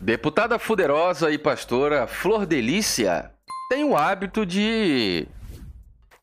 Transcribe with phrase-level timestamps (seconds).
[0.00, 3.32] Deputada fuderosa e pastora Flor Delícia
[3.68, 5.26] tem o hábito de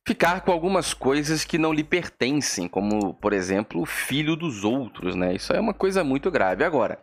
[0.07, 5.13] ficar com algumas coisas que não lhe pertencem, como, por exemplo, o filho dos outros,
[5.13, 5.35] né?
[5.35, 6.63] Isso é uma coisa muito grave.
[6.63, 6.99] Agora,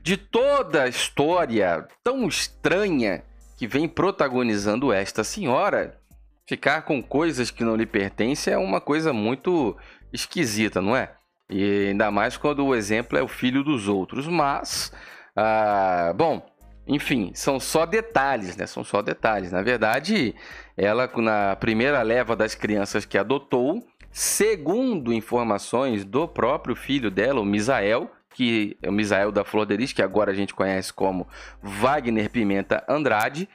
[0.00, 3.22] de toda a história tão estranha
[3.58, 5.98] que vem protagonizando esta senhora,
[6.46, 9.76] ficar com coisas que não lhe pertencem é uma coisa muito
[10.12, 11.12] esquisita, não é?
[11.50, 14.26] E ainda mais quando o exemplo é o filho dos outros.
[14.26, 14.92] Mas,
[15.36, 16.44] ah, bom,
[16.86, 18.66] enfim, são só detalhes, né?
[18.66, 19.52] São só detalhes.
[19.52, 20.34] Na verdade,
[20.76, 27.44] ela, na primeira leva das crianças que adotou, segundo informações do próprio filho dela, o
[27.44, 31.26] Misael, que é o Misael da Flor Delis, que agora a gente conhece como
[31.62, 33.48] Wagner Pimenta Andrade,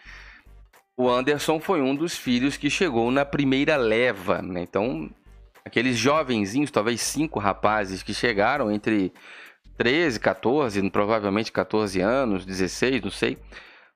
[0.98, 4.62] o Anderson foi um dos filhos que chegou na primeira leva, né?
[4.62, 5.10] Então,
[5.66, 9.14] aqueles jovenzinhos, talvez cinco rapazes que chegaram entre
[9.82, 13.40] 13, 14, provavelmente 14 anos, 16, não sei.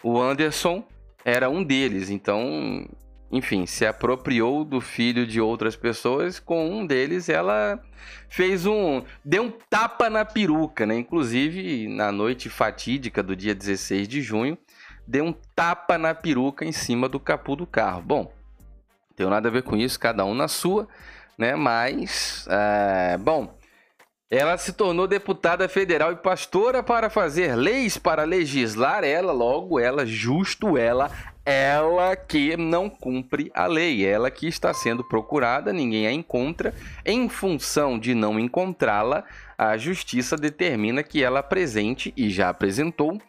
[0.03, 0.84] O Anderson
[1.23, 2.89] era um deles, então,
[3.31, 6.39] enfim, se apropriou do filho de outras pessoas.
[6.39, 7.80] Com um deles, ela
[8.28, 9.03] fez um.
[9.23, 10.97] deu um tapa na peruca, né?
[10.97, 14.58] Inclusive, na noite fatídica do dia 16 de junho,
[15.08, 18.02] deu um tapa na peruca em cima do capô do carro.
[18.02, 18.33] Bom,
[19.09, 20.88] não tem nada a ver com isso, cada um na sua
[21.38, 21.56] né?
[21.56, 23.53] Mas, é, bom,
[24.30, 30.06] ela se tornou deputada federal e pastora para fazer leis, para legislar ela, logo ela,
[30.06, 31.12] justo ela,
[31.45, 36.73] ela que não cumpre a lei, ela que está sendo procurada, ninguém a encontra.
[37.06, 39.23] Em função de não encontrá-la,
[39.56, 43.22] a justiça determina que ela apresente, e já apresentou,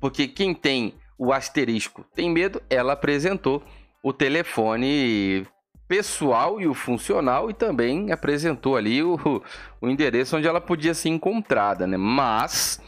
[0.00, 3.62] porque quem tem o asterisco tem medo, ela apresentou
[4.02, 5.46] o telefone
[5.90, 9.18] pessoal e o funcional e também apresentou ali o,
[9.80, 11.96] o endereço onde ela podia ser encontrada, né?
[11.96, 12.80] Mas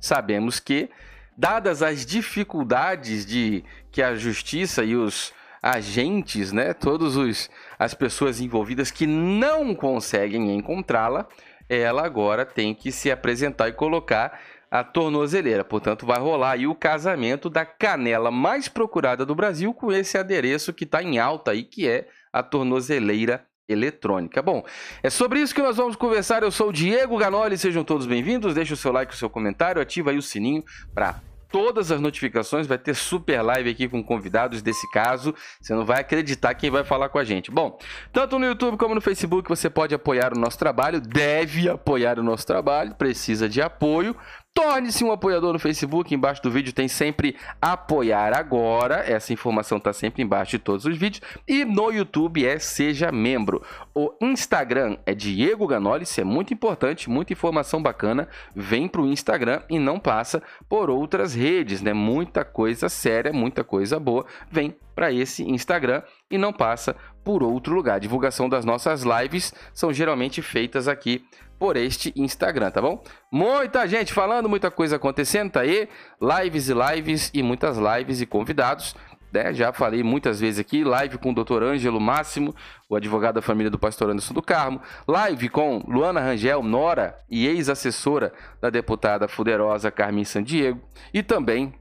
[0.00, 0.88] sabemos que,
[1.36, 8.40] dadas as dificuldades de que a justiça e os agentes, né, todos os as pessoas
[8.40, 11.28] envolvidas que não conseguem encontrá-la,
[11.68, 15.62] ela agora tem que se apresentar e colocar a tornozeleira.
[15.62, 20.72] Portanto, vai rolar aí o casamento da canela mais procurada do Brasil com esse adereço
[20.72, 22.08] que está em alta aí, que é
[22.38, 24.42] a tornozeleira eletrônica.
[24.42, 24.64] Bom,
[25.02, 26.42] é sobre isso que nós vamos conversar.
[26.42, 28.54] Eu sou o Diego Ganoli, sejam todos bem-vindos.
[28.54, 30.62] Deixe o seu like, o seu comentário, ativa aí o sininho
[30.94, 31.20] para
[31.50, 32.66] todas as notificações.
[32.66, 35.34] Vai ter super live aqui com convidados desse caso.
[35.60, 37.50] Você não vai acreditar quem vai falar com a gente.
[37.50, 37.78] Bom,
[38.12, 42.22] tanto no YouTube como no Facebook você pode apoiar o nosso trabalho, deve apoiar o
[42.22, 44.14] nosso trabalho, precisa de apoio.
[44.56, 46.14] Torne-se um apoiador no Facebook.
[46.14, 49.04] Embaixo do vídeo tem sempre apoiar agora.
[49.06, 51.20] Essa informação está sempre embaixo de todos os vídeos.
[51.46, 53.62] E no YouTube é seja membro.
[53.94, 56.04] O Instagram é Diego Ganoli.
[56.04, 58.28] Isso é muito importante, muita informação bacana.
[58.54, 61.92] Vem para o Instagram e não passa por outras redes, né?
[61.92, 64.24] Muita coisa séria, muita coisa boa.
[64.50, 67.96] Vem para esse Instagram e não passa por outro lugar.
[67.96, 71.26] A divulgação das nossas lives são geralmente feitas aqui
[71.58, 73.02] por este Instagram, tá bom?
[73.32, 75.88] Muita gente falando, muita coisa acontecendo, tá aí?
[76.20, 78.94] Lives e lives e muitas lives e convidados.
[79.32, 79.52] Né?
[79.52, 81.62] Já falei muitas vezes aqui, live com o Dr.
[81.62, 82.54] Ângelo Máximo,
[82.88, 87.46] o advogado da família do pastor Anderson do Carmo, live com Luana Rangel, nora e
[87.46, 90.80] ex-assessora da deputada fuderosa Carmen Sandiego,
[91.12, 91.74] e também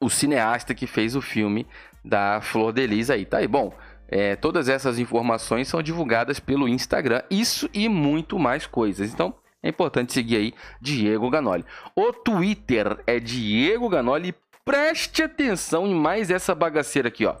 [0.00, 1.66] o cineasta que fez o filme
[2.04, 3.48] da Flor de Lis aí, tá aí.
[3.48, 3.74] Bom,
[4.08, 9.12] é, todas essas informações são divulgadas pelo Instagram, isso e muito mais coisas.
[9.12, 11.64] Então, é importante seguir aí Diego Ganoli.
[11.94, 14.34] O Twitter é Diego Ganoli.
[14.64, 17.36] Preste atenção em mais essa bagaceira aqui, ó.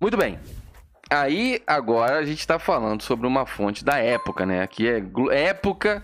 [0.00, 0.38] Muito bem.
[1.10, 4.62] Aí agora a gente está falando sobre uma fonte da época, né?
[4.62, 5.02] Aqui é
[5.48, 6.02] época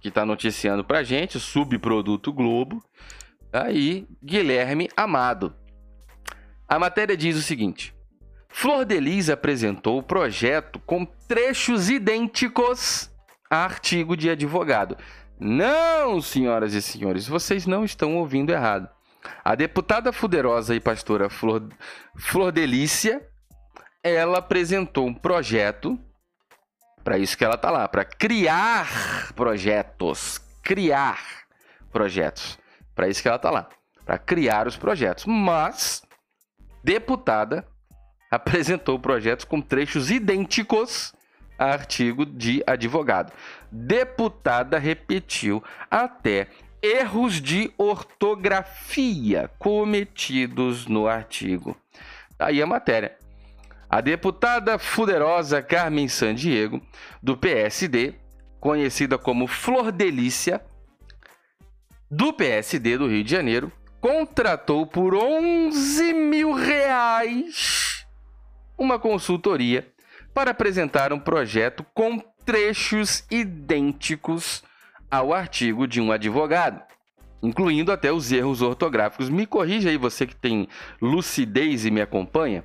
[0.00, 2.84] que está noticiando pra gente, subproduto Globo.
[3.52, 5.54] Aí, Guilherme Amado.
[6.68, 7.94] A matéria diz o seguinte:
[8.48, 13.10] Flor Delis apresentou o projeto com trechos idênticos
[13.50, 14.96] a artigo de advogado.
[15.38, 18.88] Não, senhoras e senhores, vocês não estão ouvindo errado.
[19.44, 21.68] A deputada fuderosa e pastora Flor,
[22.16, 23.26] Flor Delícia,
[24.02, 25.98] ela apresentou um projeto,
[27.02, 31.18] para isso que ela tá lá, para criar projetos, criar
[31.90, 32.58] projetos.
[32.94, 33.68] Para isso que ela tá lá,
[34.04, 35.24] para criar os projetos.
[35.24, 36.03] Mas
[36.84, 37.66] deputada
[38.30, 41.14] apresentou projetos com trechos idênticos
[41.58, 43.32] a artigo de advogado.
[43.72, 46.48] Deputada repetiu até
[46.82, 51.76] erros de ortografia cometidos no artigo.
[52.36, 53.16] Tá aí a matéria.
[53.88, 56.82] A deputada fuderosa Carmen Sandiego,
[57.22, 58.14] do PSD,
[58.60, 60.60] conhecida como Flor Delícia,
[62.10, 63.72] do PSD do Rio de Janeiro
[64.04, 68.06] contratou por 11 mil reais
[68.76, 69.90] uma consultoria
[70.34, 74.62] para apresentar um projeto com trechos idênticos
[75.10, 76.82] ao artigo de um advogado,
[77.42, 79.30] incluindo até os erros ortográficos.
[79.30, 80.68] Me corrija aí, você que tem
[81.00, 82.62] lucidez e me acompanha.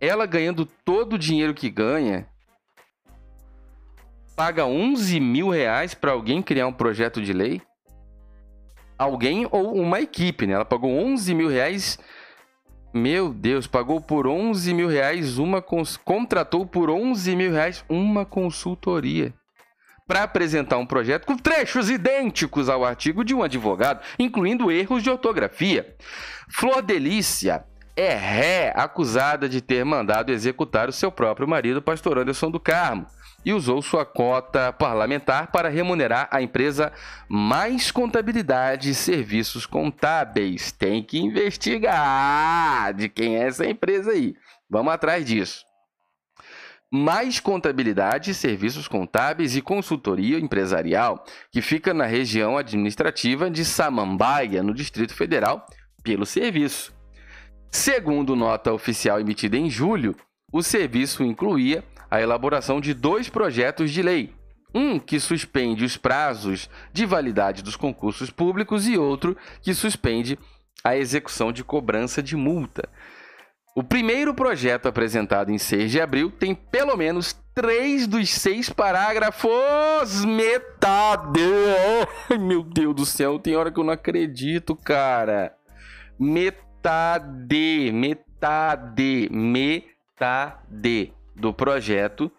[0.00, 2.26] Ela ganhando todo o dinheiro que ganha,
[4.34, 7.60] paga 11 mil reais para alguém criar um projeto de lei?
[9.02, 10.54] Alguém ou uma equipe, né?
[10.54, 11.98] Ela pagou 11 mil reais.
[12.94, 15.60] Meu Deus, pagou por 11 mil reais uma.
[15.60, 15.96] Cons...
[15.96, 19.34] Contratou por 11 mil reais uma consultoria
[20.06, 25.10] para apresentar um projeto com trechos idênticos ao artigo de um advogado, incluindo erros de
[25.10, 25.96] ortografia.
[26.48, 27.64] Flor Delícia
[27.96, 33.06] é ré acusada de ter mandado executar o seu próprio marido, pastor Anderson do Carmo
[33.44, 36.92] e usou sua cota parlamentar para remunerar a empresa
[37.28, 40.72] Mais Contabilidade e Serviços Contábeis.
[40.72, 44.34] Tem que investigar de quem é essa empresa aí.
[44.70, 45.64] Vamos atrás disso.
[46.94, 54.74] Mais Contabilidade, Serviços Contábeis e Consultoria Empresarial, que fica na região administrativa de Samambaia, no
[54.74, 55.64] Distrito Federal,
[56.04, 56.94] pelo serviço.
[57.70, 60.14] Segundo nota oficial emitida em julho,
[60.52, 64.34] o serviço incluía a elaboração de dois projetos de lei.
[64.74, 70.38] Um que suspende os prazos de validade dos concursos públicos e outro que suspende
[70.84, 72.86] a execução de cobrança de multa.
[73.74, 80.22] O primeiro projeto apresentado em 6 de abril tem pelo menos três dos seis parágrafos.
[80.26, 81.40] Metade!
[82.28, 85.54] Ai, meu Deus do céu, tem hora que eu não acredito, cara.
[86.20, 92.30] Metade, metade, metade do projeto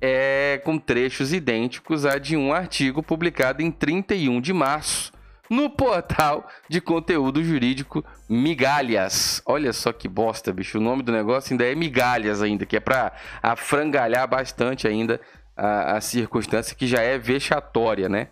[0.00, 5.12] é com trechos idênticos a de um artigo publicado em 31 de março
[5.50, 9.42] no portal de conteúdo jurídico Migalhas.
[9.46, 10.78] Olha só que bosta, bicho.
[10.78, 13.12] O nome do negócio ainda é Migalhas ainda, que é para
[13.42, 15.20] afrangalhar bastante ainda
[15.56, 18.28] a, a circunstância que já é vexatória, né?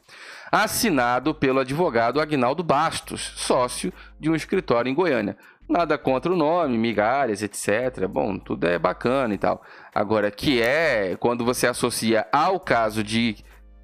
[0.52, 5.36] Assinado pelo advogado Agnaldo Bastos, sócio de um escritório em Goiânia.
[5.68, 8.06] Nada contra o nome, migalhas, etc.
[8.08, 9.62] Bom, tudo é bacana e tal.
[9.92, 13.36] Agora, que é quando você associa ao caso de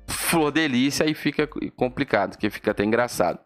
[0.06, 3.40] Flor Delícia, aí fica complicado, que fica até engraçado.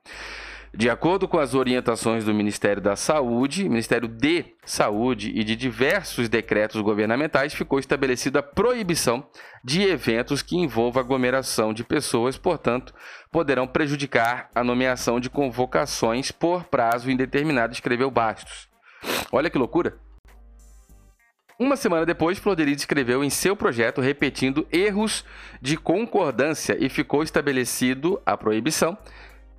[0.77, 6.29] De acordo com as orientações do Ministério da Saúde, Ministério de Saúde e de diversos
[6.29, 9.27] decretos governamentais, ficou estabelecida a proibição
[9.65, 12.93] de eventos que envolvam aglomeração de pessoas, portanto,
[13.33, 18.69] poderão prejudicar a nomeação de convocações por prazo indeterminado, escreveu Bastos.
[19.33, 19.99] Olha que loucura!
[21.59, 25.25] Uma semana depois, Floderides escreveu em seu projeto repetindo erros
[25.59, 28.99] de concordância e ficou estabelecido a proibição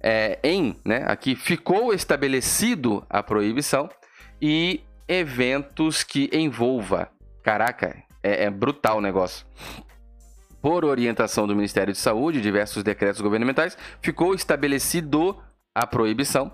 [0.01, 3.89] é, em, né, aqui ficou estabelecido a proibição
[4.41, 7.09] e eventos que envolva.
[7.44, 9.45] Caraca, é, é brutal o negócio.
[10.61, 15.38] Por orientação do Ministério de Saúde diversos decretos governamentais, ficou estabelecido
[15.73, 16.51] a proibição.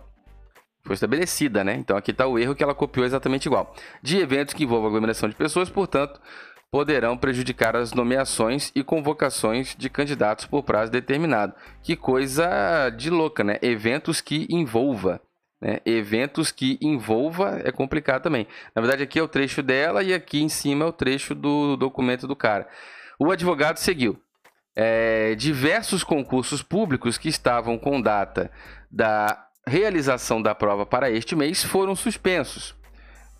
[0.86, 1.76] Foi estabelecida, né?
[1.76, 3.74] Então aqui está o erro que ela copiou exatamente igual.
[4.02, 6.20] De eventos que envolvam aglomeração de pessoas, portanto,
[6.74, 11.54] poderão prejudicar as nomeações e convocações de candidatos por prazo determinado.
[11.84, 13.60] Que coisa de louca, né?
[13.62, 15.22] Eventos que envolva.
[15.62, 15.82] Né?
[15.86, 18.48] Eventos que envolva é complicado também.
[18.76, 21.78] Na verdade, aqui é o trecho dela e aqui em cima é o trecho do
[21.78, 22.68] documento do cara.
[23.20, 24.20] O advogado seguiu.
[24.76, 28.50] É, diversos concursos públicos que estavam com data
[28.90, 32.72] da realização da prova para este mês foram suspensos.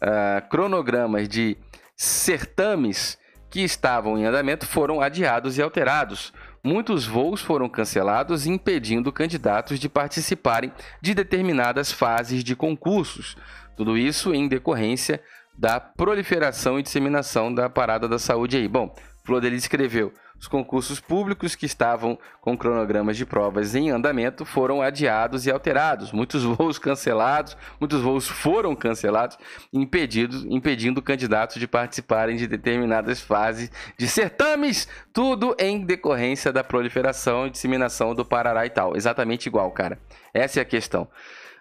[0.04, 1.58] Uh, cronogramas de
[1.98, 3.18] certames
[3.54, 6.34] que estavam em andamento foram adiados e alterados.
[6.64, 13.38] Muitos voos foram cancelados, impedindo candidatos de participarem de determinadas fases de concursos.
[13.78, 15.22] Tudo isso em decorrência
[15.56, 18.68] da proliferação e disseminação da parada da saúde aí.
[18.68, 18.92] Bom,
[19.24, 20.12] Flodeli escreveu:
[20.44, 26.12] os concursos públicos que estavam com cronogramas de provas em andamento foram adiados e alterados.
[26.12, 29.38] Muitos voos cancelados, muitos voos foram cancelados,
[29.72, 37.48] impedidos, impedindo candidatos de participarem de determinadas fases de certames, tudo em decorrência da proliferação
[37.48, 38.98] e disseminação do Parará e tal.
[38.98, 39.98] Exatamente igual, cara.
[40.34, 41.08] Essa é a questão.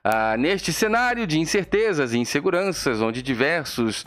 [0.03, 4.05] Ah, neste cenário de incertezas e inseguranças, onde diversos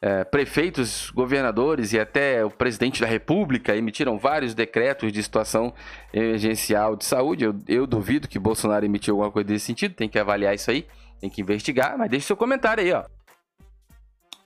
[0.00, 5.74] é, prefeitos, governadores e até o presidente da República emitiram vários decretos de situação
[6.12, 7.44] emergencial de saúde.
[7.44, 10.86] Eu, eu duvido que Bolsonaro emitiu alguma coisa desse sentido, tem que avaliar isso aí,
[11.20, 13.04] tem que investigar, mas deixe seu comentário aí, ó.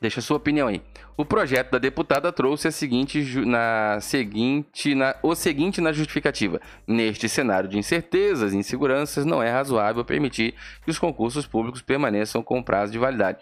[0.00, 0.82] Deixa sua opinião aí.
[1.16, 6.61] O projeto da deputada trouxe a seguinte, na seguinte, na, o seguinte na justificativa.
[6.88, 10.54] Neste cenário de incertezas e inseguranças, não é razoável permitir
[10.85, 13.38] que os concursos públicos permaneçam com prazo de validade.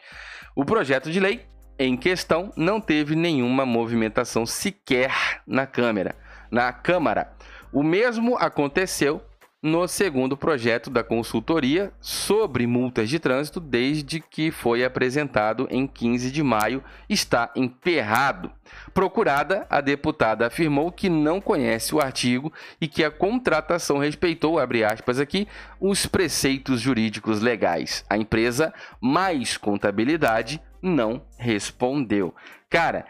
[0.55, 1.47] O projeto de lei
[1.81, 6.15] em questão não teve nenhuma movimentação sequer na Câmara.
[6.51, 7.33] Na Câmara.
[7.73, 9.23] O mesmo aconteceu
[9.63, 16.31] no segundo projeto da consultoria sobre multas de trânsito, desde que foi apresentado em 15
[16.31, 18.51] de maio, está emperrado.
[18.93, 24.85] Procurada, a deputada afirmou que não conhece o artigo e que a contratação respeitou, abre
[24.85, 25.49] aspas aqui,
[25.81, 28.05] os preceitos jurídicos legais.
[28.09, 32.35] A empresa Mais Contabilidade não respondeu.
[32.69, 33.07] Cara,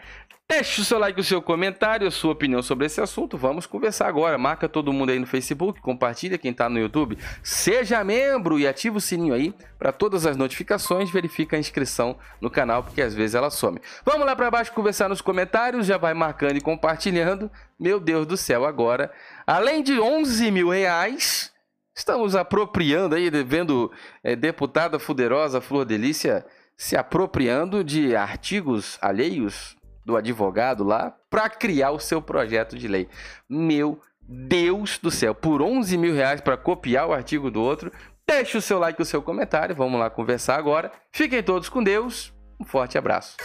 [0.51, 3.37] Deixe o seu like, o seu comentário, a sua opinião sobre esse assunto.
[3.37, 4.37] Vamos conversar agora.
[4.37, 7.17] Marca todo mundo aí no Facebook, compartilha quem está no YouTube.
[7.41, 11.09] Seja membro e ativa o sininho aí para todas as notificações.
[11.09, 13.79] Verifica a inscrição no canal, porque às vezes ela some.
[14.03, 15.87] Vamos lá para baixo conversar nos comentários.
[15.87, 17.49] Já vai marcando e compartilhando.
[17.79, 19.09] Meu Deus do céu, agora,
[19.47, 21.53] além de 11 mil reais,
[21.95, 23.89] estamos apropriando aí, vendo
[24.21, 26.45] é, deputada fuderosa Flor Delícia
[26.81, 33.07] se apropriando de artigos alheios do advogado lá para criar o seu projeto de lei.
[33.47, 37.91] Meu Deus do céu, por 11 mil reais para copiar o artigo do outro.
[38.27, 39.75] Deixe o seu like e o seu comentário.
[39.75, 40.91] Vamos lá conversar agora.
[41.11, 42.33] Fiquem todos com Deus.
[42.59, 43.37] Um forte abraço.